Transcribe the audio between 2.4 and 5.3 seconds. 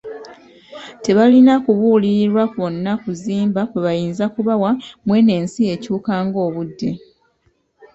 kwonna kuzimba kwebayinza kubawa mu